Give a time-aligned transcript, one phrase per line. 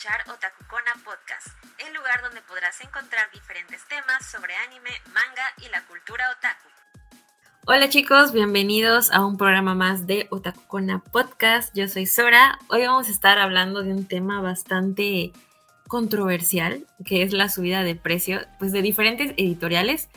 [0.00, 1.48] escuchar Otakukona Podcast,
[1.86, 6.68] el lugar donde podrás encontrar diferentes temas sobre anime, manga y la cultura otaku.
[7.66, 11.76] Hola chicos, bienvenidos a un programa más de Otakukona Podcast.
[11.76, 12.58] Yo soy Sora.
[12.68, 15.32] Hoy vamos a estar hablando de un tema bastante
[15.86, 20.08] controversial, que es la subida de precio pues, de diferentes editoriales.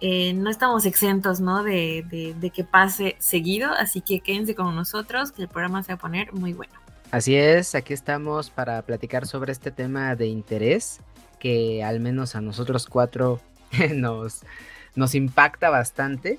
[0.00, 1.62] Eh, no estamos exentos ¿no?
[1.62, 5.96] De, de que pase seguido, así que quédense con nosotros, que el programa se va
[5.96, 6.85] a poner muy bueno.
[7.10, 11.00] Así es, aquí estamos para platicar sobre este tema de interés
[11.38, 13.40] que al menos a nosotros cuatro
[13.94, 14.42] nos,
[14.94, 16.38] nos impacta bastante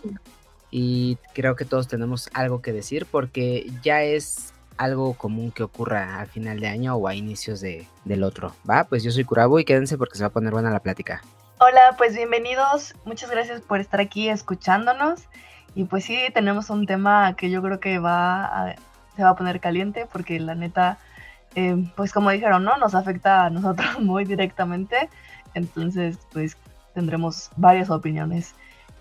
[0.70, 6.22] y creo que todos tenemos algo que decir porque ya es algo común que ocurra
[6.22, 8.54] a final de año o a inicios de, del otro.
[8.70, 11.22] Va, pues yo soy Curabu y quédense porque se va a poner buena la plática.
[11.60, 12.94] Hola, pues bienvenidos.
[13.06, 15.24] Muchas gracias por estar aquí escuchándonos.
[15.74, 18.76] Y pues sí, tenemos un tema que yo creo que va a
[19.18, 21.00] se va a poner caliente porque la neta,
[21.56, 22.78] eh, pues como dijeron, ¿no?
[22.78, 25.10] Nos afecta a nosotros muy directamente.
[25.56, 26.56] Entonces, pues
[26.94, 28.54] tendremos varias opiniones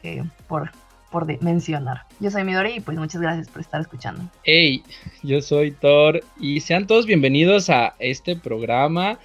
[0.03, 0.71] eh, por,
[1.11, 2.05] por mencionar.
[2.19, 4.23] Yo soy Midori y pues muchas gracias por estar escuchando.
[4.43, 4.83] Hey,
[5.23, 9.19] yo soy Thor y sean todos bienvenidos a este programa.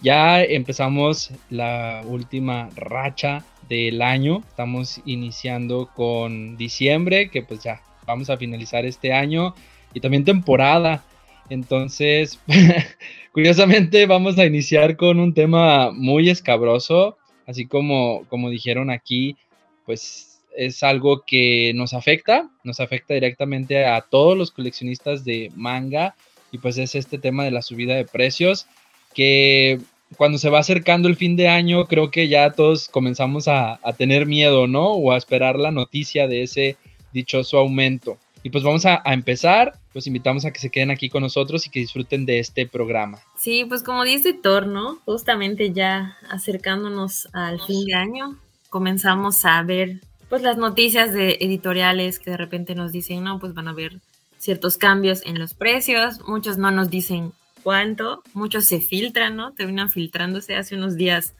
[0.00, 4.42] Ya empezamos la última racha del año.
[4.48, 9.54] Estamos iniciando con diciembre, que pues ya vamos a finalizar este año
[9.98, 11.04] y también temporada.
[11.50, 12.38] Entonces,
[13.32, 19.36] curiosamente vamos a iniciar con un tema muy escabroso, así como, como dijeron aquí,
[19.84, 26.14] pues es algo que nos afecta, nos afecta directamente a todos los coleccionistas de manga
[26.52, 28.66] y pues es este tema de la subida de precios
[29.14, 29.78] que
[30.16, 33.92] cuando se va acercando el fin de año creo que ya todos comenzamos a, a
[33.94, 34.92] tener miedo, ¿no?
[34.92, 36.76] O a esperar la noticia de ese
[37.12, 38.18] dichoso aumento.
[38.42, 39.78] Y pues vamos a, empezar.
[39.94, 43.18] Los invitamos a que se queden aquí con nosotros y que disfruten de este programa.
[43.36, 44.98] Sí, pues como dice Thor, ¿no?
[45.04, 48.38] Justamente ya acercándonos al fin de año,
[48.70, 53.54] comenzamos a ver pues las noticias de editoriales que de repente nos dicen, no, pues
[53.54, 54.00] van a haber
[54.36, 56.20] ciertos cambios en los precios.
[56.26, 59.52] Muchos no nos dicen cuánto, muchos se filtran, ¿no?
[59.52, 60.54] Terminan filtrándose.
[60.54, 61.34] Hace unos días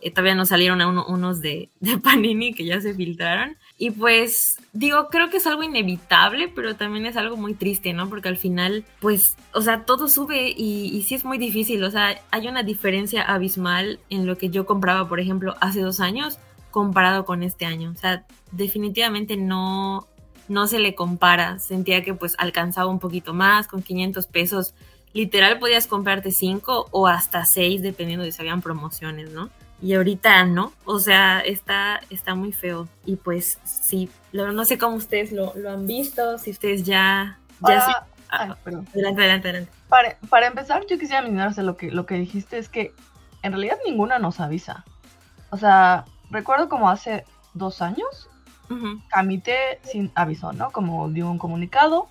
[0.00, 3.56] eh, todavía nos salieron unos de, de Panini que ya se filtraron.
[3.80, 8.08] Y pues digo, creo que es algo inevitable, pero también es algo muy triste, ¿no?
[8.10, 12.20] Porque al final, pues, o sea, todo sube y, sí es muy difícil, o sea,
[12.32, 16.38] hay una diferencia abismal en lo que yo compraba, por ejemplo, hace dos años
[16.72, 17.92] comparado con este año.
[17.94, 20.08] O sea, definitivamente no,
[20.48, 21.60] no se le compara.
[21.60, 24.74] Sentía que pues alcanzaba un poquito más, con 500 pesos.
[25.12, 29.50] Literal podías comprarte 5 o hasta 6 dependiendo de si habían promociones, ¿no?
[29.80, 32.88] Y ahorita no, o sea, está, está muy feo.
[33.04, 37.38] Y pues sí, no sé cómo ustedes lo, han visto, si ustedes ya...
[37.66, 39.72] ya ah, Adelante, adelante, adelante.
[39.88, 42.92] Para, para, empezar, yo quisiera mencionarse lo que, lo que dijiste, es que
[43.42, 44.84] en realidad ninguna nos avisa.
[45.50, 47.24] O sea, recuerdo como hace
[47.54, 48.28] dos años,
[48.70, 48.98] uh
[49.82, 50.70] sin aviso, ¿no?
[50.70, 52.08] Como dio un comunicado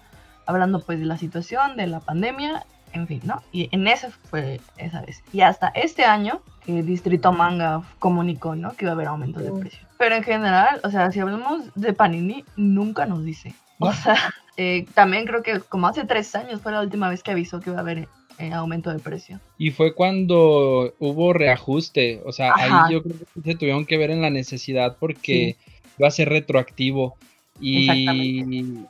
[0.47, 2.66] hablando pues de la situación, de la pandemia,
[2.97, 3.41] en fin, ¿no?
[3.52, 5.24] Y en ese fue esa vez.
[5.31, 8.75] Y hasta este año que Distrito Manga comunicó, ¿no?
[8.75, 9.88] Que iba a haber aumento de precio.
[9.97, 13.53] Pero en general, o sea, si hablamos de Panini, nunca nos dice.
[13.80, 14.16] O sea,
[14.58, 17.69] eh, también creo que como hace tres años fue la última vez que avisó que
[17.69, 18.08] iba a haber
[18.40, 19.40] eh, aumento de precio.
[19.58, 24.12] Y fue cuando hubo reajuste, o sea, ahí yo creo que se tuvieron que ver
[24.12, 25.58] en la necesidad porque
[25.97, 27.18] iba a ser retroactivo.
[27.59, 28.84] Y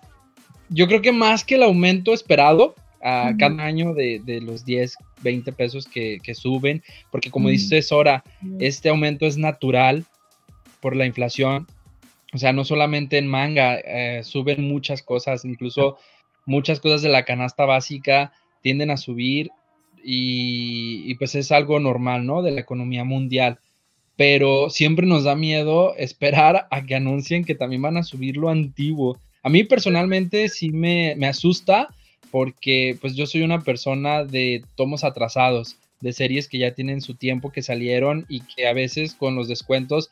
[0.70, 2.76] yo creo que más que el aumento esperado,
[3.08, 7.82] a cada año de, de, los 10, 20 pesos que, que suben, porque como dice
[7.82, 8.22] Sora,
[8.60, 10.04] este aumento es natural
[10.82, 11.68] por la inflación.
[12.34, 15.98] O sea, no solamente en manga, eh, suben muchas cosas, incluso
[16.46, 19.52] muchas cosas de la canasta básica tienden a subir
[20.04, 22.42] y, y, pues es algo normal, ¿no?
[22.42, 23.60] De la economía mundial.
[24.18, 28.50] Pero siempre nos da miedo esperar a que anuncien que también van a subir lo
[28.50, 29.18] antiguo.
[29.44, 31.88] A mí personalmente sí me, me asusta
[32.32, 37.16] porque pues yo soy una persona de tomos atrasados, de series que ya tienen su
[37.16, 40.10] tiempo que salieron y que a veces con los descuentos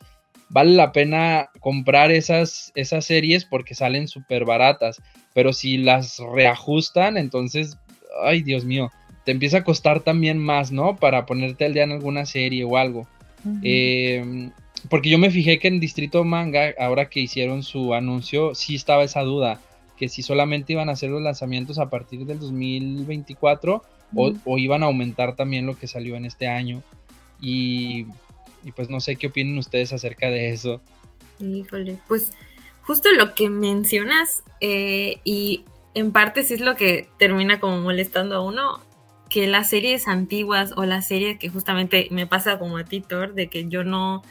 [0.48, 5.00] vale la pena comprar esas, esas series porque salen súper baratas,
[5.34, 7.76] pero si las reajustan, entonces,
[8.22, 8.90] ay Dios mío,
[9.24, 10.96] te empieza a costar también más, ¿no?
[10.96, 13.08] Para ponerte al día en alguna serie o algo.
[13.62, 14.50] Em,
[14.88, 19.04] porque yo me fijé que en Distrito Manga, ahora que hicieron su anuncio, sí estaba
[19.04, 19.60] esa duda
[19.96, 23.82] que si solamente iban a hacer los lanzamientos a partir del 2024
[24.14, 26.82] o, iban a aumentar también lo que salió en este año.
[27.40, 28.06] Y,
[28.74, 30.80] pues no sé qué opinan ustedes acerca de eso.
[31.38, 32.32] Híjole, pues
[32.82, 35.64] justo lo que mencionas eh, y
[35.94, 38.80] en parte sí es lo que termina como molestando a uno,
[39.28, 43.34] que las series antiguas o las series que justamente me pasa como a ti, Thor,
[43.34, 44.22] de que yo no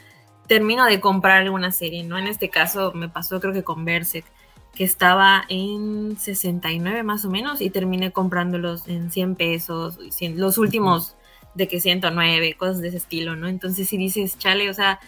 [0.46, 2.18] termino de comprar alguna serie, ¿no?
[2.18, 4.26] En este caso me pasó creo que con Berserk,
[4.76, 9.98] que estaba en 69 más o menos y terminé comprándolos en 100 pesos,
[10.34, 11.16] los últimos
[11.54, 13.48] de que 109, cosas de ese estilo, ¿no?
[13.48, 15.00] Entonces si dices, chale, o sea,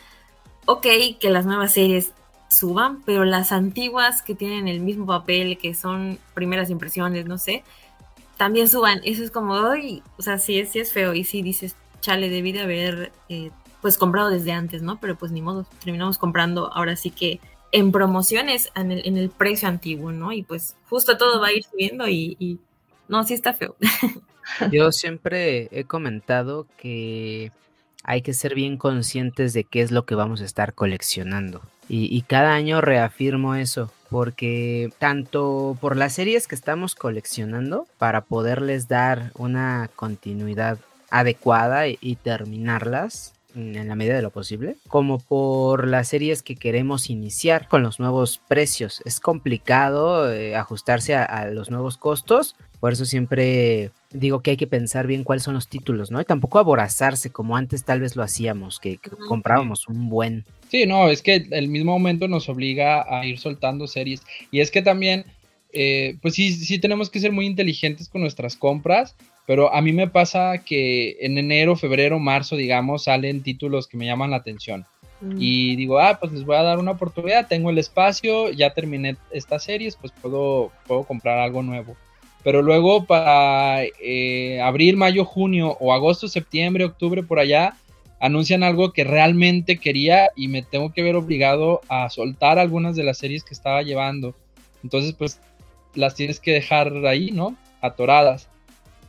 [0.64, 0.86] ok
[1.20, 2.12] que las nuevas series
[2.50, 7.62] suban, pero las antiguas que tienen el mismo papel, que son primeras impresiones, no sé,
[8.38, 9.00] también suban.
[9.04, 12.52] Eso es como, hoy, o sea, sí sí es feo y si dices, chale, debí
[12.52, 13.50] de haber eh,
[13.82, 14.98] pues comprado desde antes, ¿no?
[14.98, 17.40] Pero pues ni modo, terminamos comprando ahora sí que
[17.72, 20.32] en promociones en el, precio antiguo, ¿no?
[20.32, 22.58] Y pues justo todo va a ir subiendo y
[23.08, 23.76] no, sí está feo.
[24.72, 27.52] Yo siempre he comentado que
[28.04, 31.62] hay que ser bien conscientes de qué es lo que vamos a estar coleccionando.
[31.90, 38.88] Y, cada año reafirmo eso, porque tanto por las series que estamos coleccionando, para poderles
[38.88, 40.78] dar una continuidad
[41.08, 47.10] adecuada y terminarlas, en la medida de lo posible, como por las series que queremos
[47.10, 49.02] iniciar con los nuevos precios.
[49.04, 54.66] Es complicado eh, ajustarse a, los nuevos costos, por eso siempre digo que hay que
[54.66, 56.20] pensar bien cuáles son los títulos, ¿no?
[56.20, 60.44] Y tampoco aborazarse como antes tal vez lo hacíamos, que, comprábamos un buen.
[60.68, 64.22] Sí, no, es que el mismo momento nos obliga a ir soltando series.
[64.50, 65.24] Y es que también,
[65.72, 69.16] eh, pues sí, sí tenemos que ser muy inteligentes con nuestras compras
[69.48, 74.04] pero a mí me pasa que en enero, febrero, marzo, digamos, salen títulos que me
[74.04, 74.84] llaman la atención.
[75.22, 75.36] Mm.
[75.38, 79.16] Y digo, ah, pues les voy a dar una oportunidad, tengo el espacio, ya terminé
[79.30, 81.96] estas series, pues puedo, puedo comprar algo nuevo.
[82.44, 87.74] Pero luego para eh, abril, mayo, junio o agosto, septiembre, octubre, por allá,
[88.20, 93.04] anuncian algo que realmente quería y me tengo que ver obligado a soltar algunas de
[93.04, 94.34] las series que estaba llevando.
[94.84, 95.40] Entonces, pues
[95.94, 97.56] las tienes que dejar ahí, ¿no?
[97.80, 98.50] Atoradas.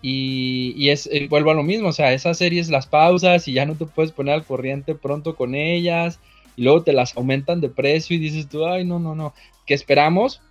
[0.02, 3.66] Y, es, eh, vuelvo a lo mismo, o sea, esas series las pausas y ya
[3.66, 6.20] no te puedes poner al corriente pronto con ellas
[6.56, 9.34] y luego te las aumentan de precio y dices tú, ay, no, no, no,
[9.66, 10.42] que esperamos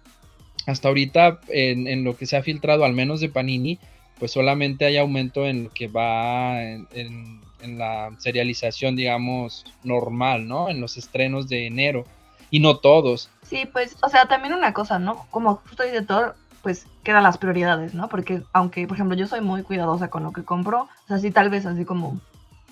[0.69, 3.79] hasta ahorita en, lo que se ha filtrado, al menos de Panini,
[4.19, 10.69] pues solamente hay aumento en lo que va en, la serialización, digamos, normal, ¿no?
[10.69, 12.05] En los estrenos de enero
[12.51, 13.31] y no todos.
[13.43, 15.27] Sí, pues, o sea, también una cosa, ¿no?
[15.31, 18.09] Como justo dice Thor, pues quedan las prioridades, ¿no?
[18.09, 21.31] Porque aunque, por ejemplo, yo soy muy cuidadosa con lo que compro, o sea, sí
[21.31, 22.21] tal vez así como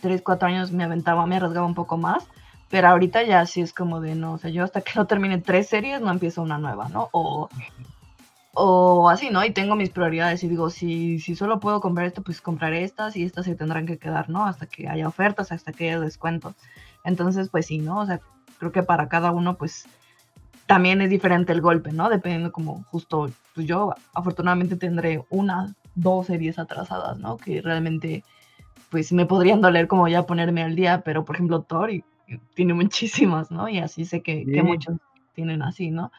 [0.01, 2.27] 3, 4 años me aventaba, me arriesgaba un poco más,
[2.69, 5.39] pero ahorita ya sí es como de, no, o sea, yo hasta que no termine
[5.39, 7.09] tres series no empiezo una nueva, ¿no?
[7.13, 7.49] O,
[8.55, 9.45] o así, ¿no?
[9.45, 13.17] Y tengo mis prioridades y digo, si, si solo puedo comprar esto, pues compraré estas
[13.17, 14.47] y estas se tendrán que quedar, ¿no?
[14.47, 16.55] Hasta que haya ofertas, hasta que haya descuentos.
[17.05, 18.01] Entonces, pues sí, ¿no?
[18.01, 18.21] O sea,
[18.59, 19.87] creo que para cada uno, pues
[20.67, 22.09] también es diferente el golpe, ¿no?
[22.09, 27.37] Dependiendo como justo, pues yo afortunadamente tendré una, dos series atrasadas, ¿no?
[27.37, 28.25] Que realmente,
[28.91, 31.91] pues me podrían doler como ya ponerme al día, pero por ejemplo Thor
[32.55, 33.69] tiene muchísimas, ¿no?
[33.69, 34.97] Y así sé que, que muchos
[35.35, 36.11] tienen así, ¿no?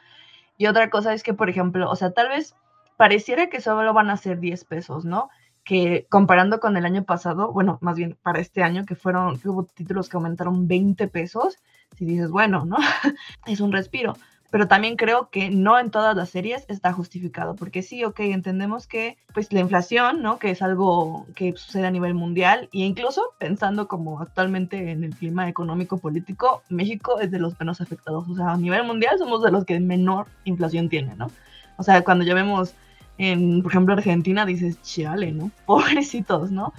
[0.57, 2.55] Y otra cosa es que, por ejemplo, o sea, tal vez
[2.95, 5.29] pareciera que solo van a ser 10 pesos, ¿no?
[5.65, 9.49] Que comparando con el año pasado, bueno, más bien para este año, que fueron, que
[9.49, 11.57] hubo títulos que aumentaron 20 pesos,
[11.97, 12.77] si dices, bueno, ¿no?
[13.45, 14.13] es un respiro
[14.49, 18.87] pero también creo que no en todas las series está justificado, porque sí, ok, entendemos
[18.87, 20.39] que pues la inflación, ¿no?
[20.39, 25.15] Que es algo que sucede a nivel mundial e incluso pensando como actualmente en el
[25.15, 29.43] clima económico político, México es de los menos afectados, o sea, a nivel mundial somos
[29.43, 31.29] de los que menor inflación tiene, ¿no?
[31.77, 32.73] O sea, cuando ya vemos
[33.17, 35.51] en, por ejemplo, Argentina, dices, chale, ¿no?
[35.65, 36.73] Pobrecitos, ¿no?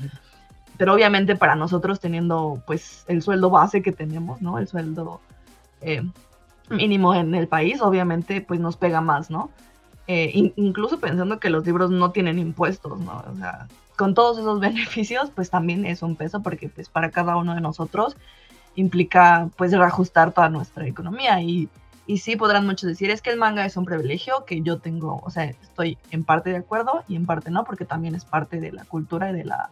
[0.79, 4.59] Pero obviamente para nosotros teniendo pues el sueldo base que tenemos, ¿no?
[4.59, 5.21] El sueldo
[5.81, 6.03] eh,
[6.71, 9.51] mínimo en el país, obviamente pues nos pega más, ¿no?
[10.07, 13.23] Eh, incluso pensando que los libros no tienen impuestos, ¿no?
[13.31, 17.37] O sea, con todos esos beneficios, pues también es un peso porque pues para cada
[17.37, 18.17] uno de nosotros
[18.75, 21.69] implica pues reajustar toda nuestra economía y,
[22.07, 25.21] y sí podrán muchos decir es que el manga es un privilegio que yo tengo,
[25.25, 28.61] o sea, estoy en parte de acuerdo y en parte no, porque también es parte
[28.61, 29.71] de la cultura y de la,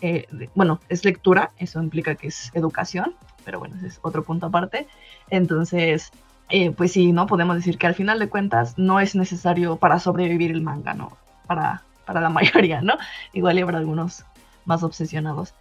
[0.00, 3.14] eh, bueno, es lectura, eso implica que es educación,
[3.44, 4.86] pero bueno, ese es otro punto aparte.
[5.30, 6.10] Entonces,
[6.48, 7.26] eh, pues sí, ¿no?
[7.26, 11.16] Podemos decir que al final de cuentas no es necesario para sobrevivir el manga, ¿no?
[11.46, 12.94] Para, para la mayoría, ¿no?
[13.32, 14.24] Igual habrá algunos
[14.64, 15.54] más obsesionados.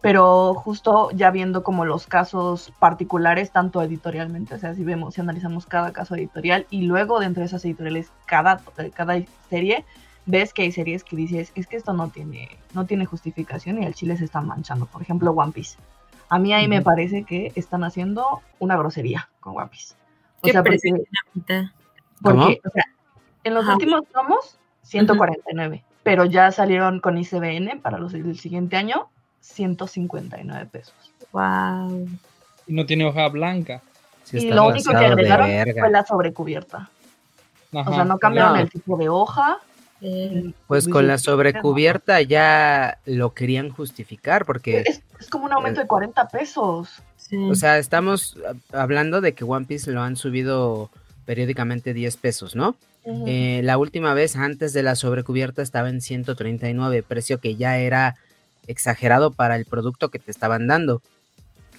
[0.00, 5.20] Pero justo ya viendo como los casos particulares, tanto editorialmente, o sea, si vemos, si
[5.20, 8.60] analizamos cada caso editorial y luego dentro de esas editoriales, cada,
[8.94, 9.84] cada serie,
[10.26, 13.86] ves que hay series que dices, es que esto no tiene, no tiene justificación y
[13.86, 14.86] el chile se están manchando.
[14.86, 15.78] Por ejemplo, One Piece.
[16.28, 19.94] A mí ahí me parece que están haciendo una grosería con One Piece.
[20.42, 20.78] O sea, porque,
[22.20, 22.84] porque o sea,
[23.44, 25.84] en los últimos tomos, 149.
[26.02, 29.08] pero ya salieron con ICBN para los del siguiente año,
[29.40, 30.94] 159 pesos.
[31.32, 32.08] Wow.
[32.66, 33.82] Y no tiene hoja blanca.
[34.32, 36.90] y lo único que agregaron fue la sobrecubierta.
[37.72, 39.58] o sea, no cambiaron el tipo de hoja.
[40.04, 44.82] Eh, pues con la sobrecubierta ya lo querían justificar porque...
[44.84, 46.88] Es, como un aumento de 40 pesos.
[47.48, 48.36] O sea, estamos
[48.72, 50.90] hablando de que One Piece lo han subido
[51.24, 52.76] periódicamente 10 pesos, ¿no?
[53.04, 58.16] Eh, la última vez antes de la sobrecubierta estaba en 139, precio que ya era
[58.66, 61.00] exagerado para el producto que te estaban dando.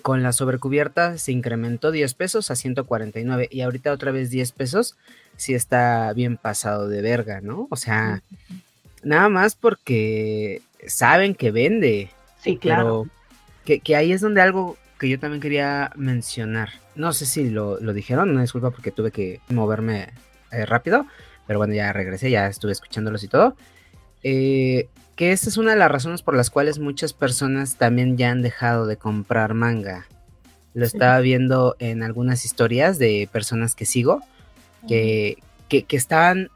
[0.01, 4.97] Con la sobrecubierta se incrementó 10 pesos a 149 y ahorita otra vez 10 pesos,
[5.37, 7.67] si está bien pasado de verga, ¿no?
[7.69, 8.21] O sea,
[9.03, 12.11] nada más porque saben que vende.
[12.39, 13.07] Sí, claro.
[13.65, 16.69] que, que ahí es donde algo que yo también quería mencionar.
[16.95, 20.09] No sé si lo, lo dijeron, una disculpa porque tuve que moverme
[20.51, 21.05] eh, rápido,
[21.47, 23.55] pero bueno, ya regresé, ya estuve escuchándolos y todo.
[24.23, 28.31] Eh, que esta es una de las razones por las cuales muchas personas también ya
[28.31, 30.07] han dejado de comprar manga.
[30.73, 34.23] Lo estaba viendo en algunas historias de personas que sigo,
[34.87, 35.37] que,
[35.69, 36.49] que, que estaban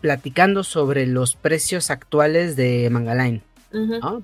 [0.00, 3.42] platicando sobre los precios actuales de Mangaline.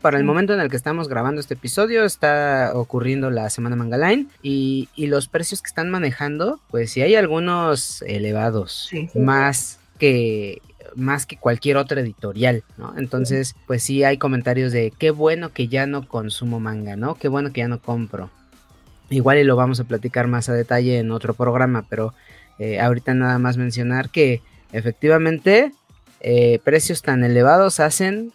[0.00, 4.28] Para el momento en el que estamos grabando este episodio está ocurriendo la semana Mangaline
[4.42, 10.62] y, y los precios que están manejando, pues sí hay algunos elevados, más que
[10.94, 12.94] más que cualquier otra editorial, ¿no?
[12.96, 17.14] Entonces, pues sí hay comentarios de qué bueno que ya no consumo manga, ¿no?
[17.14, 18.30] Qué bueno que ya no compro.
[19.11, 22.14] Igual y lo vamos a platicar más a detalle en otro programa, pero
[22.59, 24.42] eh, ahorita nada más mencionar que
[24.73, 25.73] efectivamente
[26.21, 28.32] eh, precios tan elevados hacen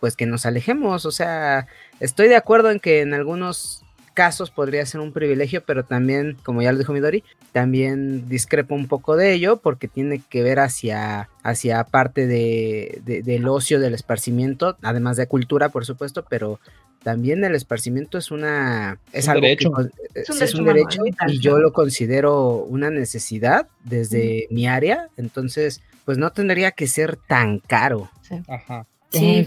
[0.00, 1.06] pues que nos alejemos.
[1.06, 1.66] O sea,
[2.00, 3.84] estoy de acuerdo en que en algunos
[4.14, 7.22] casos podría ser un privilegio, pero también, como ya lo dijo Midori,
[7.52, 13.46] también discrepo un poco de ello porque tiene que ver hacia, hacia parte de, del
[13.46, 16.58] ocio, del esparcimiento, además de cultura, por supuesto, pero
[17.02, 19.72] también el esparcimiento es una es, algo derecho.
[20.14, 26.30] es un, derecho, y yo lo considero una necesidad desde mi área, entonces pues no
[26.30, 28.10] tendría que ser tan caro.
[28.48, 28.86] Ajá.
[29.10, 29.46] Sí,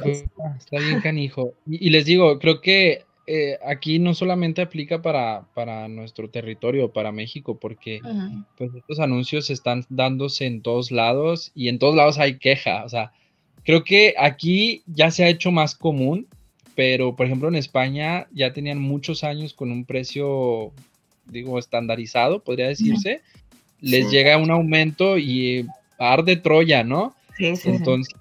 [0.58, 1.54] está bien canijo.
[1.68, 7.12] Y, les digo, creo que eh, aquí no solamente aplica para, para nuestro territorio, para
[7.12, 8.00] México, porque
[8.58, 12.84] pues, estos anuncios están dándose en todos lados y en todos lados hay queja.
[12.86, 13.12] O sea,
[13.64, 16.28] creo que aquí ya se ha hecho más común,
[16.82, 20.72] pero por ejemplo en España ya tenían muchos años con un precio,
[21.28, 23.22] digo, estandarizado, podría decirse.
[23.82, 25.68] Les llega un aumento y
[26.00, 27.14] arde Troya, ¿no?
[27.38, 27.70] Sí, sí.
[27.70, 28.16] Entonces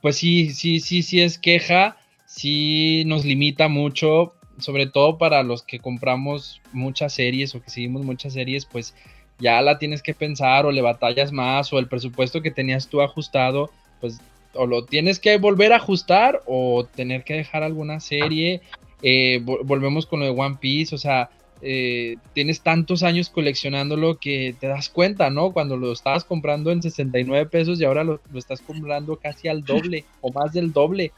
[0.00, 5.62] pues sí, sí, sí, sí es queja, sí nos limita mucho, sobre todo para los
[5.62, 8.94] que compramos muchas series o que seguimos muchas series, pues
[9.38, 13.02] ya la tienes que pensar o le batallas más o el presupuesto que tenías tú
[13.02, 14.18] ajustado, pues
[14.54, 18.60] o lo tienes que volver a ajustar o tener que dejar alguna serie.
[19.02, 21.30] Eh, volvemos con lo de One Piece, o sea,
[21.62, 25.52] eh, tienes tantos años coleccionándolo que te das cuenta, ¿no?
[25.52, 30.04] Cuando lo estabas comprando en 69 pesos y ahora lo, estás comprando casi al doble
[30.20, 31.12] o más del doble.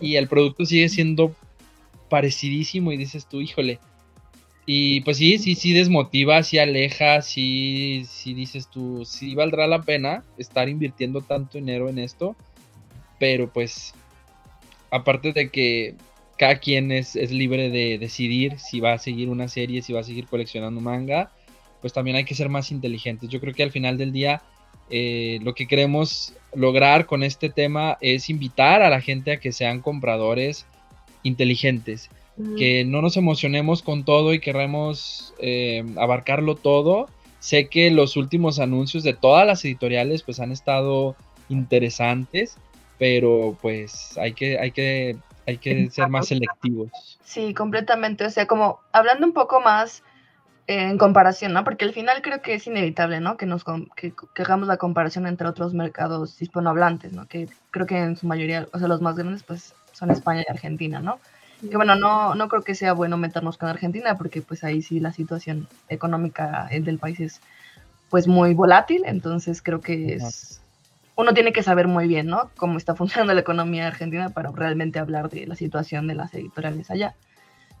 [0.00, 1.34] Y el producto sigue siendo
[2.08, 3.78] parecidísimo y dices tú, híjole.
[4.66, 9.82] Y pues sí, sí, sí desmotiva, sí aleja, sí, sí dices tú, sí valdrá la
[9.82, 12.36] pena estar invirtiendo tanto dinero en esto.
[13.20, 13.94] Pero pues,
[14.90, 15.94] aparte de que
[16.40, 20.04] cada quien es, libre de decidir si va a seguir una serie, si va a
[20.04, 21.30] seguir coleccionando manga,
[21.82, 23.28] pues también hay que ser más inteligentes.
[23.28, 24.40] Yo creo que al final del día
[24.88, 29.52] eh, lo que queremos lograr con este tema es invitar a la gente a que
[29.52, 30.64] sean compradores
[31.22, 32.08] inteligentes,
[32.56, 37.10] que no nos emocionemos con todo y queremos eh, abarcarlo todo.
[37.38, 41.16] Sé que los últimos anuncios de todas las editoriales pues han estado
[41.50, 42.56] interesantes,
[43.00, 45.16] pero pues hay que, hay que
[45.46, 46.90] hay que ser más selectivos.
[47.24, 48.26] Sí, completamente.
[48.26, 50.02] O sea, como hablando un poco más
[50.66, 51.64] en comparación, ¿no?
[51.64, 53.38] Porque al final creo que es inevitable, ¿no?
[53.38, 53.64] Que nos
[53.96, 57.26] que, hagamos la comparación entre otros mercados hispanohablantes, ¿no?
[57.26, 60.52] Que creo que en su mayoría, o sea, los más grandes, pues son España y
[60.52, 61.18] Argentina, ¿no?
[61.62, 65.00] Que bueno, no, no creo que sea bueno meternos con Argentina porque pues ahí sí
[65.00, 67.40] la situación económica del país es
[68.10, 70.60] pues muy volátil, entonces creo que es
[71.16, 72.50] uno tiene que saber muy bien, ¿no?
[72.56, 76.90] Cómo está funcionando la economía argentina para realmente hablar de la situación de las editoriales
[76.90, 77.14] allá.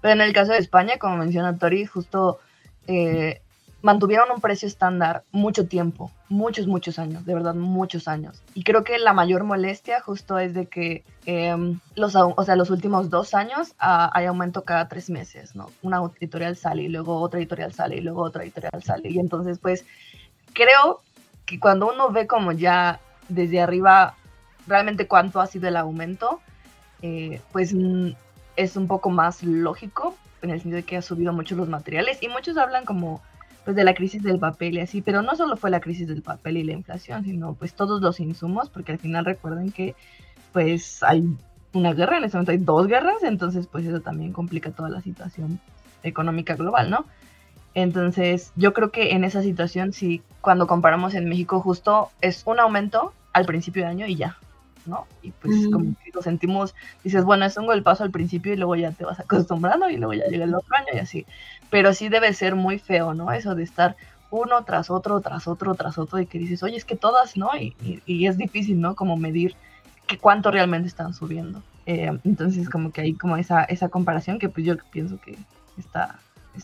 [0.00, 2.40] Pero en el caso de España, como menciona Tori, justo
[2.86, 3.42] eh,
[3.82, 8.42] mantuvieron un precio estándar mucho tiempo, muchos, muchos años, de verdad, muchos años.
[8.54, 12.70] Y creo que la mayor molestia justo es de que em, los, o sea, los
[12.70, 15.70] últimos dos años ah, hay aumento cada tres meses, ¿no?
[15.82, 19.10] Una editorial sale y luego otra editorial sale y luego otra editorial sale.
[19.10, 19.84] Y entonces, pues,
[20.52, 21.00] creo
[21.46, 24.14] que cuando uno ve como ya desde arriba
[24.66, 26.40] realmente cuánto ha sido el aumento,
[27.02, 28.10] eh, pues mm,
[28.56, 32.22] es un poco más lógico en el sentido de que ha subido mucho los materiales
[32.22, 33.20] y muchos hablan como
[33.64, 36.22] pues de la crisis del papel y así, pero no solo fue la crisis del
[36.22, 39.94] papel y la inflación, sino pues todos los insumos, porque al final recuerden que
[40.52, 41.36] pues hay
[41.72, 45.02] una guerra, en este momento hay dos guerras, entonces pues eso también complica toda la
[45.02, 45.60] situación
[46.02, 47.04] económica global, ¿no?
[47.74, 52.58] Entonces yo creo que en esa situación sí, cuando comparamos en México justo es un
[52.58, 54.36] aumento al principio de año y ya,
[54.86, 55.06] ¿no?
[55.22, 58.76] Y pues como que lo sentimos, dices, bueno, es un paso al principio y luego
[58.76, 61.26] ya te vas acostumbrando y luego ya llega el otro año y así.
[61.70, 63.32] Pero sí debe ser muy feo, ¿no?
[63.32, 63.96] Eso de estar
[64.30, 67.50] uno tras otro, tras otro, tras otro y que dices, oye, es que todas, ¿no?
[67.56, 67.74] Y,
[68.06, 68.94] y, es difícil, ¿no?
[68.94, 69.54] Como medir
[70.06, 71.62] que cuánto realmente están subiendo.
[71.86, 75.36] Eh, entonces como que hay como esa, esa comparación que pues yo pienso que
[75.78, 76.20] está,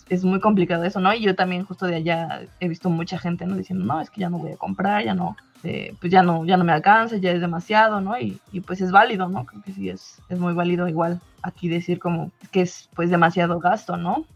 [0.09, 1.13] es, muy complicado eso, ¿no?
[1.15, 3.57] Y yo también justo de allá he visto mucha gente, ¿no?
[3.57, 6.45] Diciendo, no, es que ya no voy a comprar, ya no, eh, pues ya no,
[6.45, 8.19] ya no me alcanza, ya es demasiado, ¿no?
[8.19, 9.45] Y, pues es válido, ¿no?
[9.45, 13.59] Creo que sí es, es muy válido igual aquí decir como que es pues demasiado
[13.59, 14.27] gasto, ¿no?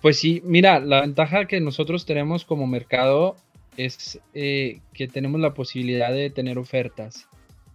[0.00, 3.36] Pues sí, mira, la ventaja que nosotros tenemos como mercado
[3.76, 7.28] es eh, que tenemos la posibilidad de tener ofertas.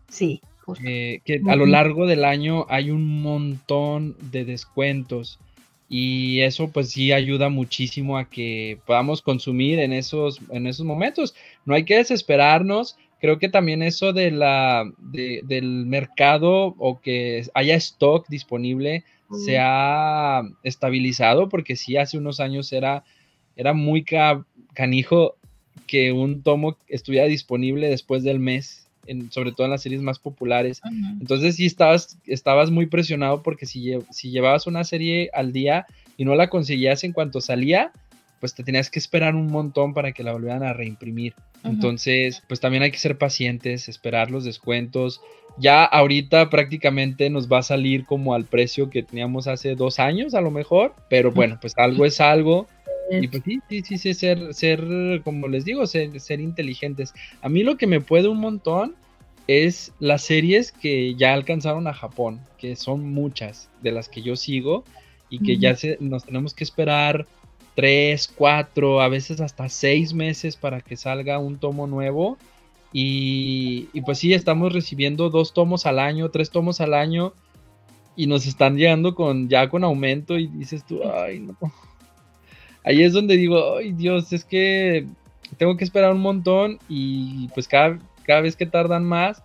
[0.09, 0.41] Sí.
[0.83, 5.39] Eh, que a lo largo del año hay un montón de descuentos
[5.87, 11.35] y eso pues sí ayuda muchísimo a que podamos consumir en esos, en esos momentos.
[11.65, 12.97] No hay que desesperarnos.
[13.19, 19.03] Creo que también eso de la, del mercado o que haya stock disponible
[19.45, 23.03] se ha estabilizado porque sí hace unos años era,
[23.55, 24.05] era muy
[24.73, 25.35] canijo
[25.87, 28.84] que un tomo estuviera disponible después del mes
[29.29, 30.81] sobre todo en las series más populares.
[31.19, 35.85] Entonces sí estabas, estabas muy presionado porque si, si llevabas una serie al día
[36.17, 37.91] y no la conseguías en cuanto salía,
[38.39, 41.33] pues te tenías que esperar un montón para que la volvieran a reimprimir.
[41.63, 45.19] Entonces, pues también hay que ser pacientes, esperar los descuentos.
[45.57, 50.35] Ya ahorita prácticamente nos va a salir como al precio que teníamos hace dos años
[50.35, 52.68] a lo mejor, pero bueno, pues algo es algo.
[53.09, 57.13] Y pues sí, sí, sí, ser, ser, como les digo, ser, ser inteligentes.
[57.41, 58.96] A mí lo que me puede un montón
[59.48, 64.35] es las series que ya alcanzaron a Japón, que son muchas de las que yo
[64.35, 64.83] sigo
[65.29, 67.27] y que ya se, nos tenemos que esperar
[67.75, 72.37] tres, cuatro, a veces hasta seis meses para que salga un tomo nuevo.
[72.91, 77.33] Y, y, pues sí, estamos recibiendo dos tomos al año, tres tomos al año
[78.15, 81.57] y nos están llegando con ya con aumento y dices tú, ay no
[82.85, 85.05] ahí es donde digo, ay Dios, es que
[85.57, 89.43] tengo que esperar un montón y pues cada, cada vez que tardan más,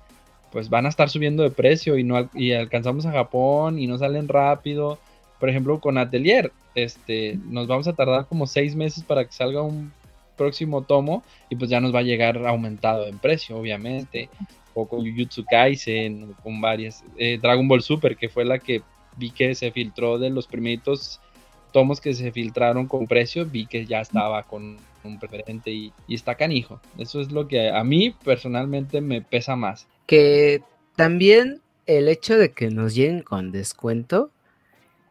[0.53, 3.99] pues van a estar subiendo de precio y, no, y alcanzamos a Japón y no
[3.99, 4.99] salen rápido.
[5.39, 9.63] Por ejemplo, con Atelier, este, nos vamos a tardar como seis meses para que salga
[9.63, 9.93] un
[10.37, 14.29] próximo tomo y pues ya nos va a llegar aumentado en precio, obviamente.
[14.75, 17.05] O con Jujutsu Kaisen, con varias.
[17.17, 18.83] Eh, Dragon Ball Super, que fue la que
[19.17, 21.21] vi que se filtró de los primeritos
[21.71, 26.35] tomos que se filtraron con precio, vi que ya estaba con un preferente y, está
[26.35, 26.81] canijo.
[26.99, 29.87] Eso es lo que a mí personalmente me pesa más.
[30.07, 30.63] Que
[30.97, 34.31] también el hecho de que nos lleguen con descuento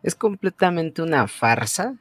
[0.04, 1.96] es completamente una farsa.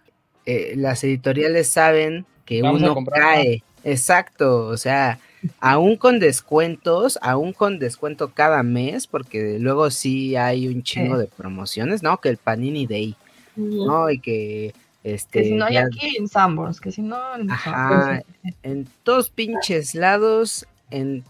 [0.47, 3.63] Eh, las editoriales saben que uno cae.
[3.85, 5.21] Exacto, o sea,
[5.61, 11.27] aún con descuentos, aún con descuento cada mes, porque luego sí hay un chingo de
[11.27, 12.19] promociones, ¿no?
[12.19, 13.17] Que el Panini Day
[13.59, 14.11] ¿no?
[14.11, 18.23] Y que este, que si no hay aquí en Sanborns, que si no en, Ajá,
[18.63, 21.25] en todos pinches lados, en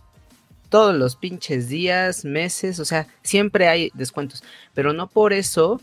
[0.68, 4.42] todos los pinches días, meses, o sea, siempre hay descuentos,
[4.74, 5.80] pero no por eso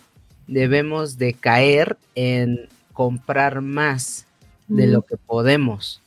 [0.47, 4.25] debemos de caer en comprar más
[4.67, 6.01] de lo que podemos.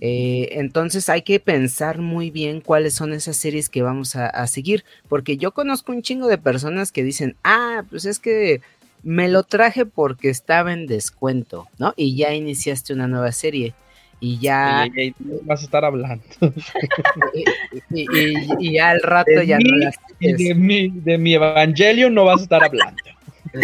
[0.00, 4.46] Eh, entonces hay que pensar muy bien cuáles son esas series que vamos a, a,
[4.46, 8.60] seguir, porque yo conozco un chingo de personas que dicen, ah, pues es que
[9.02, 11.94] me lo traje porque estaba en descuento, ¿no?
[11.96, 13.74] Y ya iniciaste una nueva serie.
[14.20, 14.86] Y ya.
[14.86, 16.24] Y, vas a estar hablando.
[17.90, 22.42] y, ya al rato ya no las de mi, de mi evangelio no vas a
[22.42, 23.02] estar hablando.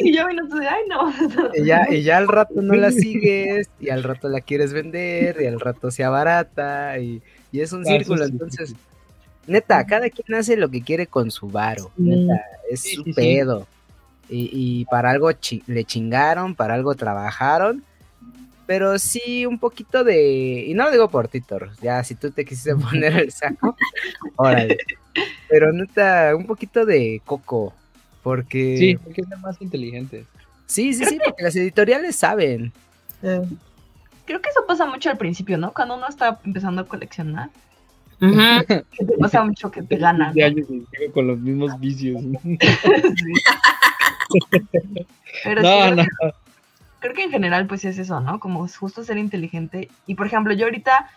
[0.00, 0.12] y,
[1.64, 5.46] ya, y ya al rato no la sigues, y al rato la quieres vender, y
[5.46, 8.24] al rato se abarata, y, y es un círculo.
[8.24, 8.74] Entonces,
[9.46, 11.90] Neta, cada quien hace lo que quiere con su varo.
[11.96, 13.66] Neta, es su pedo.
[14.28, 15.30] Y, para algo
[15.66, 17.84] le chingaron, para algo trabajaron.
[18.66, 20.64] Pero sí, un poquito de.
[20.66, 21.42] Y no lo digo por ti,
[21.82, 23.76] Ya, si tú te quisiste poner el saco,
[24.36, 24.78] órale.
[25.48, 27.74] Pero neta, un poquito de coco.
[28.22, 28.76] Porque.
[28.78, 30.26] Sí, hay que ser más inteligentes.
[30.66, 32.72] Sí, sí, sí, porque las editoriales saben.
[33.20, 35.74] Creo que eso pasa mucho al principio, ¿no?
[35.74, 37.50] Cuando uno está empezando a coleccionar
[38.18, 40.32] que te pasa mucho que te gana.
[41.12, 42.22] con los mismos vicios.
[45.44, 46.04] Pero no, no.
[47.00, 48.40] Creo que en general pues es eso, ¿no?
[48.40, 49.90] Como justo ser inteligente.
[50.06, 51.10] Y por ejemplo, yo ahorita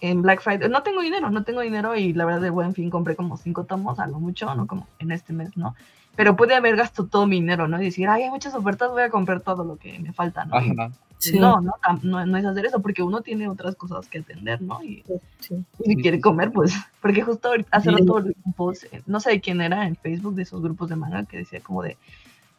[0.00, 2.90] en Black Friday, no tengo dinero, no tengo dinero y la verdad de buen fin
[2.90, 4.66] compré como cinco tomos, algo mucho, ¿no?
[4.66, 5.74] Como en este mes, ¿no?
[6.20, 7.80] Pero pude haber gastado todo mi dinero, ¿no?
[7.80, 10.60] Y decir, ay, hay muchas ofertas, voy a comprar todo lo que me falta, ¿no?
[10.60, 14.84] No, no, no, no, es hacer eso, porque uno tiene otras cosas que atender, ¿no?
[14.84, 15.02] Y,
[15.40, 19.40] si quiere comer, pues, porque justo ahorita, hace rato un post, eh, no sé de
[19.40, 21.96] quién era en Facebook, de esos grupos de manga, que decía como de,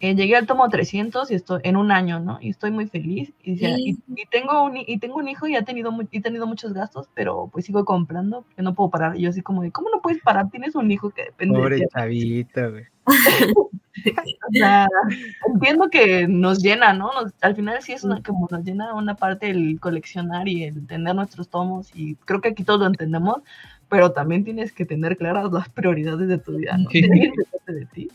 [0.02, 2.40] eh, llegué al tomo 300 y estoy en un año, ¿no?
[2.42, 3.32] Y estoy muy feliz.
[3.44, 3.56] Y,
[4.32, 7.66] tengo, un, y tengo un hijo y ha tenido, he tenido muchos gastos, pero pues
[7.66, 9.16] sigo comprando, porque no puedo parar.
[9.16, 10.50] Y yo así como de, ¿cómo no puedes parar?
[10.50, 12.86] Tienes un hijo que depende Pobre de chavito, güey.
[13.56, 14.88] o sea,
[15.54, 17.12] entiendo que nos llena, ¿no?
[17.42, 21.14] al final sí es una, como nos llena una parte el coleccionar y el tener
[21.14, 23.42] nuestros tomos y creo que aquí todos lo entendemos,
[23.90, 26.90] pero también tienes que tener claras las prioridades de tu vida, ¿no?
[26.90, 27.02] Sí.
[27.02, 28.10] De ti.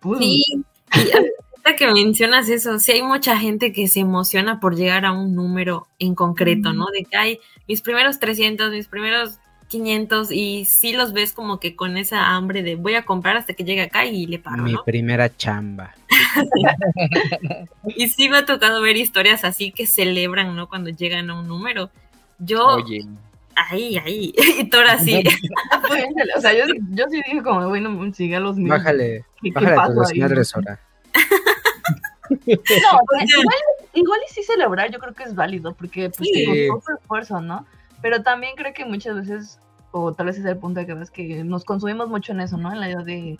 [0.00, 5.04] Pues, sí, y que mencionas eso, sí hay mucha gente que se emociona por llegar
[5.04, 6.86] a un número en concreto, ¿no?
[6.92, 11.74] De que hay mis primeros 300, mis primeros 500 y sí los ves como que
[11.74, 14.76] con esa hambre de voy a comprar hasta que llegue acá y le paro, Mi
[14.84, 15.94] primera chamba.
[17.96, 20.68] y sí me ha tocado ver historias así que celebran, ¿no?
[20.68, 21.90] Cuando llegan a un número.
[22.38, 22.66] Yo...
[22.66, 23.06] Oye.
[23.56, 24.34] Ahí, ahí.
[24.58, 25.22] Y Tora así.
[26.36, 28.70] o sea, yo, yo, sí dije como, bueno, sigue a los míos.
[28.70, 30.80] Bájale, bájale a tu desmadresora.
[32.30, 32.56] no, pues,
[33.38, 33.56] igual,
[33.94, 36.68] igual, y sí celebrar, yo creo que es válido, porque pues sí.
[37.00, 37.66] esfuerzo, ¿no?
[38.00, 39.60] Pero también creo que muchas veces,
[39.90, 42.56] o tal vez es el punto de que ves que nos consumimos mucho en eso,
[42.56, 42.72] ¿no?
[42.72, 43.36] En la idea de,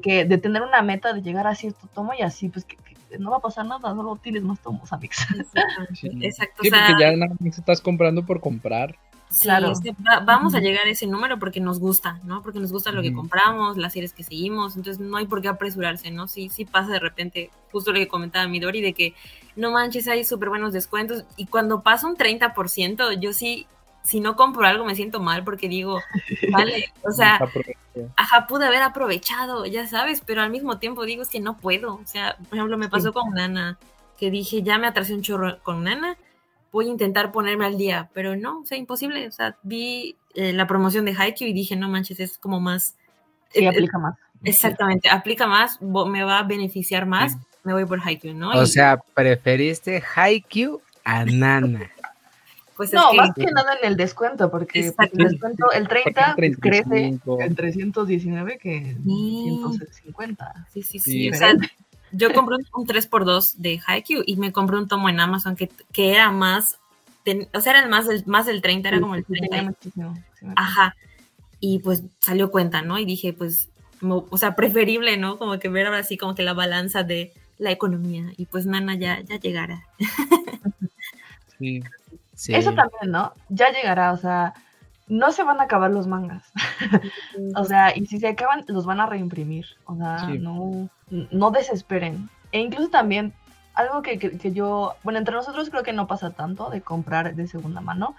[0.00, 2.76] que, de tener una meta, de llegar a cierto tomo y así, pues que,
[3.18, 5.16] no va a pasar nada, solo tienes más tomos, amigos.
[6.20, 6.62] Exacto.
[6.62, 8.96] Sí, porque ya nada más estás comprando por comprar.
[9.40, 9.72] Claro.
[10.24, 12.42] vamos a llegar a ese número porque nos gusta, ¿no?
[12.42, 15.48] Porque nos gusta lo que compramos, las series que seguimos, entonces no hay por qué
[15.48, 16.28] apresurarse, ¿no?
[16.28, 19.14] Sí, sí pasa de repente, justo lo que comentaba Midori, de que
[19.56, 23.66] no manches, hay súper buenos descuentos y cuando pasa un 30%, yo sí
[24.06, 26.00] si no compro algo me siento mal porque digo,
[26.52, 27.40] vale, o sea,
[28.14, 31.94] ajá, pude haber aprovechado, ya sabes, pero al mismo tiempo digo, es que no puedo.
[31.94, 33.78] O sea, por ejemplo, me pasó con Nana,
[34.16, 36.16] que dije, ya me atrasé un chorro con Nana,
[36.76, 39.26] voy a intentar ponerme al día, pero no, o sea, imposible.
[39.26, 42.96] O sea, vi eh, la promoción de Haikyuu y dije, no manches, es como más...
[43.48, 44.14] Sí, eh, aplica más.
[44.44, 48.50] Exactamente, aplica más, me va a beneficiar más, me voy por Haikyuu, ¿no?
[48.50, 51.90] O sea, preferiste Haikyuu a Nana.
[52.76, 57.06] Pues no, más que nada en el descuento, porque pues, el descuento, el 30 crece
[57.06, 60.66] en 319 que en 150.
[60.74, 61.30] Sí, sí, sí.
[61.30, 61.54] O sea,
[62.12, 66.12] yo compré un, 3x2 de Haikyuu y me compré un tomo en Amazon que, que
[66.12, 66.78] era más,
[67.52, 69.74] o sea, era el más, del, más del 30, era como el 30.
[70.54, 70.96] Ajá.
[71.60, 72.98] Y pues salió cuenta, ¿no?
[72.98, 73.68] Y dije, pues,
[74.02, 75.38] o sea, preferible, ¿no?
[75.38, 78.32] Como que ver ahora sí como que la balanza de la economía.
[78.36, 79.86] Y pues Nana ya, ya llegará.
[81.58, 81.82] Sí.
[82.54, 83.32] Eso también, ¿no?
[83.48, 84.52] Ya llegará, o sea,
[85.08, 86.52] no se van a acabar los mangas.
[87.56, 89.66] o sea, y si se acaban, los van a reimprimir.
[89.84, 92.28] O sea, no, no desesperen.
[92.52, 93.32] E incluso también,
[93.74, 97.46] algo que, que, yo, bueno, entre nosotros creo que no pasa tanto de comprar de
[97.46, 98.14] segunda mano,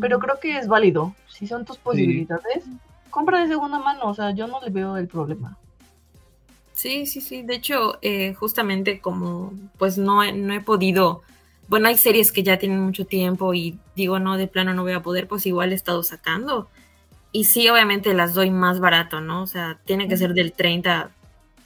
[0.00, 1.14] pero creo que es válido.
[1.28, 2.64] Si son tus posibilidades,
[3.10, 4.08] compra de segunda mano.
[4.08, 5.56] O sea, yo no le veo el problema.
[6.72, 7.42] Sí, sí, sí.
[7.42, 11.22] De hecho, eh, justamente como pues no no he podido
[11.72, 14.92] bueno, hay series que ya tienen mucho tiempo y digo, no, de plano no voy
[14.92, 16.68] a poder, pues igual he estado sacando.
[17.32, 19.42] Y sí, obviamente las doy más barato, ¿no?
[19.42, 21.08] O sea, tiene que ser del 30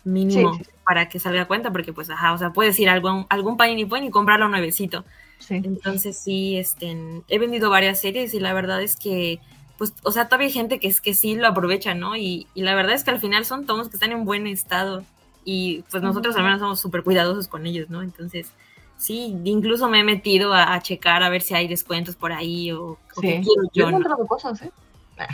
[0.04, 3.56] mínimo para que salga cuenta, porque pues, ajá, o sea, puedes ir a algún, algún
[3.56, 5.04] Panini Point y comprarlo nuevecito.
[5.40, 5.56] Sí.
[5.56, 9.40] Entonces sí, este, he vendido varias series y la verdad es que,
[9.76, 12.14] pues, o sea, todavía hay gente que es que sí lo aprovecha, ¿no?
[12.14, 15.02] Y, y la verdad es que al final son tomos que están en buen estado
[15.44, 18.02] y pues nosotros al menos somos súper cuidadosos con ellos, ¿no?
[18.02, 18.52] Entonces,
[18.96, 22.98] Sí, incluso me he metido a, checar a ver si hay descuentos por ahí o,
[23.20, 23.42] sí.
[23.74, 23.86] yo.
[23.86, 24.70] he encontrado cosas, ¿eh?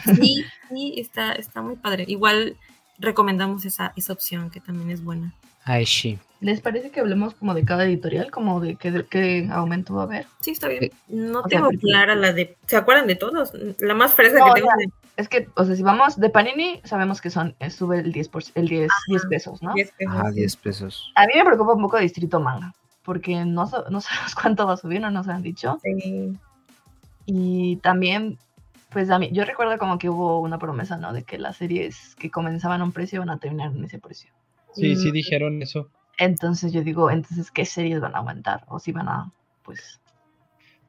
[0.04, 2.04] Sí, sí, está, está muy padre.
[2.08, 2.56] Igual
[2.98, 5.34] recomendamos esa, esa opción que también es buena.
[5.64, 6.18] Ay, sí.
[6.40, 10.04] ¿Les parece que hablemos como de cada editorial, como de qué, qué aumento va a
[10.06, 10.26] haber?
[10.40, 10.90] Sí, está bien.
[11.06, 12.56] No tengo clara la de...
[12.66, 13.52] ¿Se acuerdan de todos?
[13.78, 14.68] La más fresca que tengo.
[15.16, 18.28] Es que, o sea, si vamos de Panini, sabemos que son eh, sube el 10,
[18.28, 19.72] por, el 10, 10 pesos, ¿no?
[19.74, 20.14] 10 pesos.
[20.14, 21.12] Ajá, 10 pesos.
[21.14, 22.72] A mí me preocupa un poco Distrito Manga
[23.04, 25.78] porque no, no sabemos cuánto va a subir, no nos han dicho.
[25.82, 26.36] Sí.
[27.26, 28.38] Y también,
[28.90, 31.12] pues a mí, yo recuerdo como que hubo una promesa, ¿no?
[31.12, 34.30] De que las series que comenzaban a un precio van a terminar en ese precio.
[34.74, 35.90] Sí, sí dijeron eso.
[36.18, 38.64] Entonces yo digo, entonces, ¿qué series van a aumentar?
[38.68, 40.00] O si van a, pues...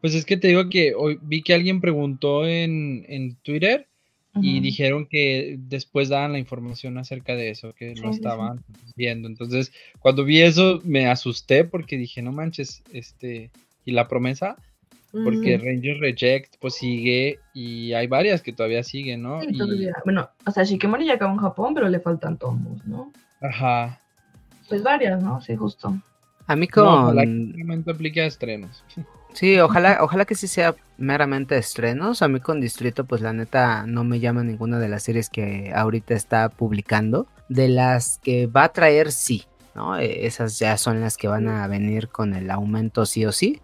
[0.01, 3.87] Pues es que te digo que hoy vi que alguien preguntó en, en Twitter
[4.35, 8.63] y dijeron que después daban la información acerca de eso, que no estaban
[8.95, 9.27] viendo.
[9.27, 13.51] Entonces, cuando vi eso, me asusté porque dije, no manches, este,
[13.85, 14.57] y la promesa,
[15.11, 19.41] porque Ranger Reject pues sigue y hay varias que todavía siguen, ¿no?
[20.03, 23.11] Bueno, o sea, Shikimori ya acabó en Japón, pero le faltan tomos, ¿no?
[23.39, 23.99] Ajá.
[24.67, 25.39] Pues varias, ¿no?
[25.41, 25.95] Sí, justo.
[26.47, 26.85] A mí con...
[26.85, 28.83] No, ojalá que aplique a estrenos.
[29.33, 32.21] Sí, ojalá, ojalá que sí sea meramente estrenos.
[32.21, 35.71] A mí con Distrito, pues la neta no me llama ninguna de las series que
[35.75, 37.27] ahorita está publicando.
[37.49, 39.45] De las que va a traer, sí.
[39.75, 39.97] ¿no?
[39.97, 43.61] E, esas ya son las que van a venir con el aumento sí o sí.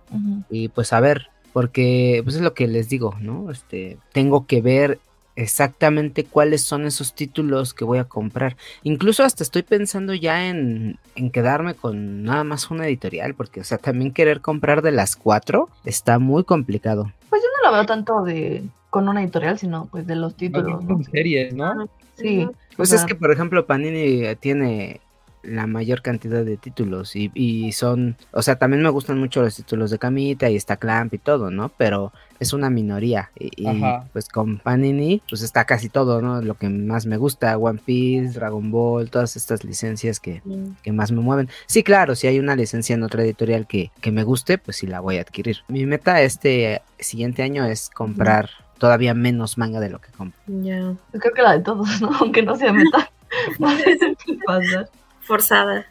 [0.49, 3.51] Y pues a ver, porque pues es lo que les digo, ¿no?
[3.51, 4.99] Este, tengo que ver
[5.39, 8.58] exactamente cuáles son esos títulos que voy a comprar.
[8.84, 13.63] Incluso hasta estoy pensando ya en, en, quedarme con nada más una editorial, porque, o
[13.63, 17.12] sea, también querer comprar de las cuatro está muy complicado.
[17.30, 20.84] Pues yo no lo veo tanto de con una editorial, sino pues de los títulos.
[20.84, 21.04] ¿no?
[21.04, 21.88] series, ¿no?
[22.15, 22.47] Sí.
[22.75, 24.99] Pues es que, por ejemplo, Panini tiene
[25.43, 29.56] la mayor cantidad de títulos y, y, son, o sea, también me gustan mucho los
[29.56, 31.69] títulos de Camita y está Clamp y todo, ¿no?
[31.78, 33.65] Pero es una minoría y,
[34.13, 36.41] pues con Panini pues está casi todo, ¿no?
[36.41, 40.41] Lo que más me gusta, One Piece, Dragon Ball, todas estas licencias que,
[40.82, 41.49] que más me mueven.
[41.65, 44.88] Sí, claro, si hay una licencia en otra editorial que, que me guste, pues sí
[44.88, 45.58] la voy a adquirir.
[45.67, 50.39] Mi meta este siguiente año es comprar todavía menos manga de lo que compro.
[50.47, 52.10] Ya, creo que la de todos, ¿no?
[52.19, 53.12] Aunque no sea meta.
[55.29, 55.85] forzada.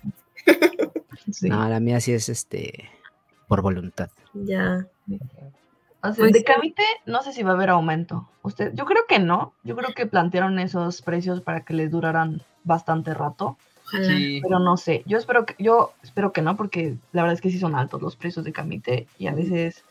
[1.43, 2.91] No, la mía sí es este
[3.47, 4.11] por voluntad.
[4.35, 4.87] Ya.
[6.03, 8.29] O sea, de Camite no sé si va a haber aumento.
[8.43, 9.55] Usted, yo creo que no.
[9.63, 13.57] Yo creo que plantearon esos precios para que les duraran bastante rato.
[13.91, 14.41] Sí.
[14.43, 15.03] Pero no sé.
[15.07, 18.03] Yo espero que, yo espero que no, porque la verdad es que sí son altos
[18.03, 19.07] los precios de Camite.
[19.19, 19.85] Y a veces,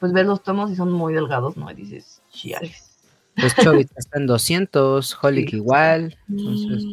[0.00, 1.70] pues ves los tomos y son muy delgados, ¿no?
[1.70, 2.93] Y dices, chiales.
[3.36, 6.16] Pues Chobit está en 200, Holic igual.
[6.28, 6.84] Entonces...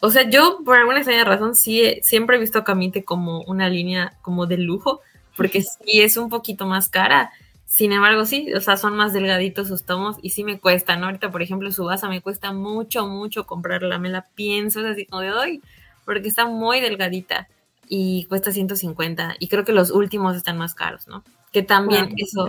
[0.00, 3.68] O sea, yo por alguna extraña razón sí siempre he visto a Camite como una
[3.68, 5.00] línea como de lujo,
[5.36, 7.30] porque sí es un poquito más cara.
[7.66, 11.06] Sin embargo, sí, o sea, son más delgaditos sus tomos y sí me cuesta, ¿no?
[11.06, 15.06] Ahorita, por ejemplo, su base me cuesta mucho, mucho comprarla, me la pienso, es así
[15.06, 15.62] como de hoy,
[16.04, 17.48] porque está muy delgadita
[17.88, 21.24] y cuesta 150 y creo que los últimos están más caros, ¿no?
[21.52, 22.48] Que también eso...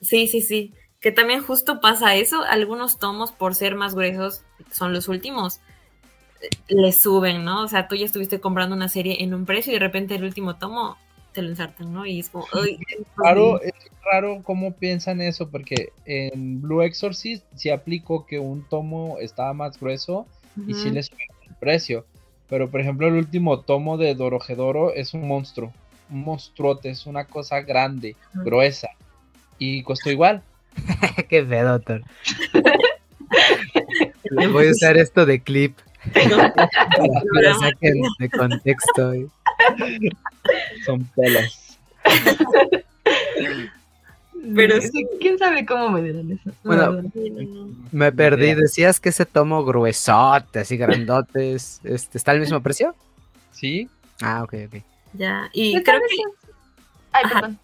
[0.00, 0.72] sí, sí, sí.
[1.02, 5.60] Que también justo pasa eso, algunos tomos por ser más gruesos son los últimos
[6.68, 7.62] le suben, ¿no?
[7.62, 10.24] O sea, tú ya estuviste comprando una serie en un precio y de repente el
[10.24, 10.96] último tomo
[11.32, 12.04] te lo ensartan, ¿no?
[12.06, 12.78] Y es como, es
[13.16, 13.72] raro, es
[14.04, 19.78] raro cómo piensan eso, porque en Blue Exorcist sí aplicó que un tomo estaba más
[19.78, 20.26] grueso
[20.66, 22.04] y sí le suben el precio.
[22.48, 25.72] Pero, por ejemplo, el último tomo de Dorojedoro es un monstruo,
[26.10, 28.88] un monstruote, es una cosa grande, gruesa,
[29.58, 30.42] y costó igual.
[31.28, 32.02] Qué feo, doctor.
[34.52, 35.78] Voy a usar esto de clip.
[37.32, 39.12] Lo saquen de contexto.
[40.84, 41.78] Son pelas.
[44.54, 46.50] Pero sí, quién sabe cómo me dieron eso.
[46.64, 47.02] Bueno,
[47.92, 48.54] me perdí.
[48.54, 52.94] Decías que ese tomo gruesote, así grandotes, este, ¿está al mismo precio?
[53.52, 53.88] Sí.
[54.20, 54.82] Ah, ok, ok.
[55.14, 56.16] Ya, y creo que.
[57.12, 57.58] Ay, perdón.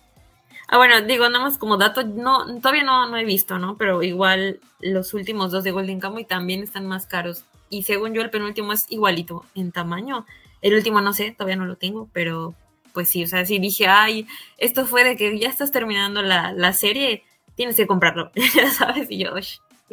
[0.68, 3.76] Ah, bueno, digo, nada más como dato, no, todavía no, no he visto, ¿no?
[3.78, 8.22] Pero igual los últimos dos de Golden Kamuy también están más caros y según yo
[8.22, 10.26] el penúltimo es igualito en tamaño.
[10.60, 12.54] El último no sé, todavía no lo tengo, pero
[12.92, 14.26] pues sí, o sea, sí dije, ay,
[14.58, 17.22] esto fue de que ya estás terminando la, serie,
[17.54, 19.30] tienes que comprarlo, ya sabes, y yo,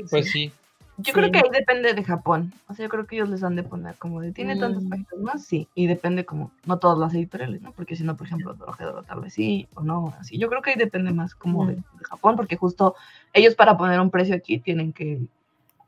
[0.09, 0.51] pues sí.
[0.97, 2.53] Yo creo que ahí depende de Japón.
[2.67, 4.89] O sea, yo creo que ellos les han de poner como de, ¿tiene tantas mm.
[4.89, 5.45] páginas más?
[5.45, 5.67] Sí.
[5.75, 7.73] Y depende como, no todas las editoriales, ¿no?
[7.73, 10.37] Porque si no, por ejemplo, Dorohedoro tal vez sí o no, así.
[10.37, 12.95] Yo creo que ahí depende más como de, Japón, porque justo
[13.33, 15.19] ellos para poner un precio aquí tienen que,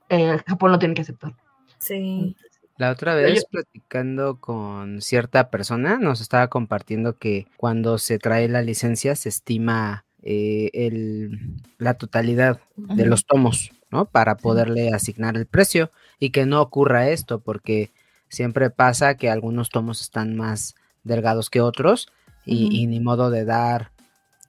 [0.09, 1.33] eh, Japón lo tiene que aceptar.
[1.77, 2.35] Sí.
[2.77, 8.61] La otra vez, platicando con cierta persona, nos estaba compartiendo que cuando se trae la
[8.61, 14.05] licencia se estima eh, el, la totalidad de los tomos, ¿no?
[14.05, 17.91] Para poderle asignar el precio y que no ocurra esto, porque
[18.29, 22.09] siempre pasa que algunos tomos están más delgados que otros
[22.45, 23.91] y, ni modo de dar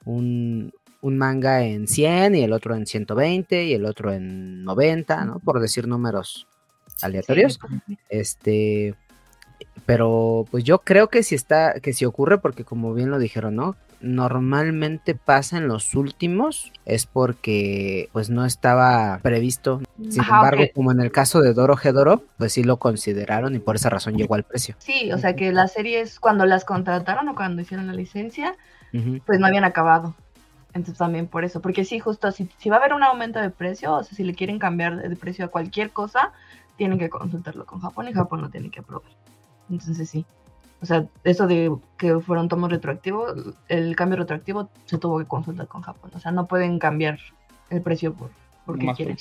[0.05, 5.24] un, un, manga en 100 y el otro en 120 y el otro en 90,
[5.24, 5.40] ¿no?
[5.40, 6.46] Por decir números
[7.03, 7.59] aleatorios.
[8.09, 8.94] Este,
[9.85, 13.57] pero pues yo creo que si está, que si ocurre, porque como bien lo dijeron,
[13.57, 13.77] ¿no?
[14.00, 19.80] Normalmente pasa en los últimos, es porque pues no estaba previsto.
[20.08, 23.76] Sin embargo, como en el caso de Doro Gedoro, pues sí lo consideraron y por
[23.76, 24.76] esa razón llegó al precio.
[24.78, 28.54] Sí, o sea que las series cuando las contrataron o cuando hicieron la licencia,
[29.26, 30.14] pues no habían acabado.
[30.74, 33.50] Entonces también por eso, porque sí, justo si, si va a haber un aumento de
[33.50, 36.32] precio, o sea, si le quieren cambiar de precio a cualquier cosa,
[36.76, 39.11] tienen que consultarlo con Japón y Japón lo tiene que aprobar.
[39.68, 40.24] Entonces sí.
[40.80, 45.66] O sea, eso de que fueron tomos retroactivos, el cambio retroactivo se tuvo que consultar
[45.66, 46.10] con Japón.
[46.14, 47.18] O sea, no pueden cambiar
[47.70, 48.30] el precio por
[48.68, 49.16] porque quieren.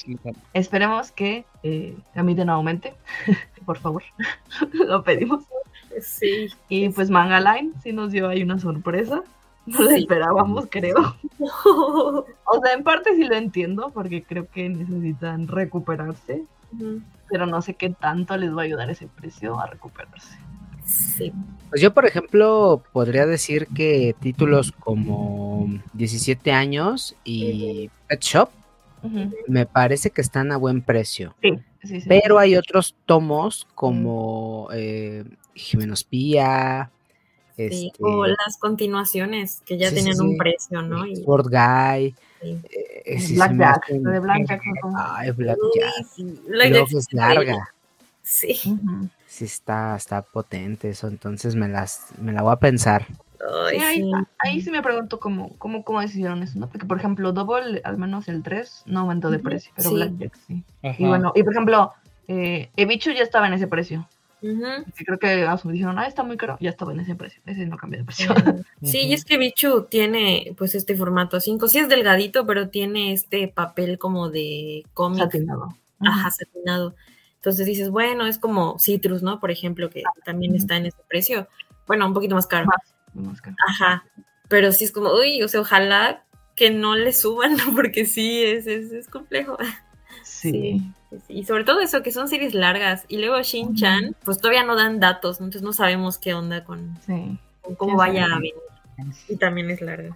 [0.54, 2.94] Esperemos que eh, no aumente,
[3.66, 4.04] por favor.
[4.74, 5.46] lo pedimos.
[6.02, 6.50] Sí.
[6.68, 9.24] Y pues Manga Line sí nos dio ahí una sorpresa.
[9.66, 11.16] No lo esperábamos, creo.
[11.40, 16.44] o sea, en parte sí lo entiendo, porque creo que necesitan recuperarse.
[17.30, 20.38] Pero no sé qué tanto les va a ayudar ese precio a recuperarse.
[20.88, 21.34] Sí.
[21.70, 28.50] Pues yo, por ejemplo, podría decir que títulos como 17 años y Pet Shop
[29.48, 31.36] me parece que están a buen precio.
[31.42, 35.24] Sí, Pero hay otros tomos como eh,
[35.54, 36.90] Jimenos Pía.
[37.58, 41.04] Este, o las continuaciones que ya tenían un precio, ¿no?
[41.16, 42.16] Sword Guy.
[42.42, 43.88] Eh, Blackjack.
[43.90, 44.62] de Blackjack.
[44.96, 46.94] Ay, Blackjack.
[46.94, 47.74] es larga.
[48.28, 48.60] Sí.
[49.26, 53.08] Sí, está, está potente eso, entonces me las, me la voy a pensar.
[54.40, 54.70] ahí, sí.
[54.70, 56.68] me pregunto cómo, cómo, cómo decidieron eso, ¿no?
[56.68, 60.62] Porque, por ejemplo, Double, al menos el 3, no aumentó de precio, pero Blackjack sí.
[60.98, 61.94] Y bueno, y por ejemplo,
[62.28, 64.06] eh, Ebichu ya estaba en ese precio.
[64.42, 68.00] Creo que dijeron, ah, está muy caro, ya estaba en ese precio, ese no cambia
[68.00, 68.34] de precio.
[68.84, 73.14] Sí, y es que Bichu tiene pues este formato 5, sí es delgadito, pero tiene
[73.14, 75.24] este papel como de cómic.
[75.24, 75.76] Satinado.
[76.02, 76.94] Ajá, satinado.
[77.38, 79.40] Entonces dices, bueno, es como Citrus, ¿no?
[79.40, 81.48] Por ejemplo, que también está en ese precio.
[81.86, 82.68] Bueno, un poquito más caro.
[83.14, 83.56] Más, caro.
[83.70, 84.06] Ajá.
[84.50, 86.24] Pero sí es como, uy, o sea, ojalá
[86.56, 89.58] que no le suban, porque sí, es, es, complejo.
[90.24, 90.82] Sí.
[91.30, 93.06] Y sobre todo eso, que son series largas.
[93.08, 96.98] Y luego Shin-Chan, pues todavía no dan datos, entonces no sabemos qué onda con,
[97.78, 98.54] cómo vaya a venir.
[99.30, 100.14] Y también es larga.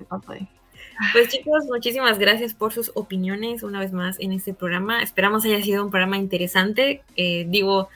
[1.13, 5.01] Pues chicos, muchísimas gracias por sus opiniones una vez más en este programa.
[5.01, 7.01] Esperamos haya sido un programa interesante.
[7.15, 7.89] Eh, digo,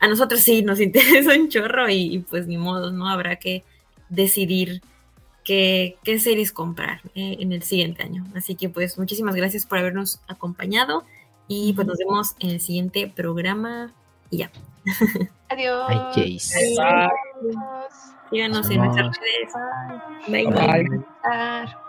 [0.00, 3.08] a nosotros sí nos interesa un chorro y, pues ni modo, ¿no?
[3.08, 3.64] Habrá que
[4.08, 4.82] decidir
[5.44, 8.26] qué, series comprar eh, en el siguiente año.
[8.34, 11.04] Así que pues muchísimas gracias por habernos acompañado
[11.46, 13.92] y pues nos vemos en el siguiente programa
[14.30, 14.50] y ya.
[15.48, 15.88] Adiós.
[15.88, 16.52] Adiós.
[18.30, 19.52] Síganos en nuestras redes.
[20.28, 20.46] Bye.
[20.46, 21.87] Bye.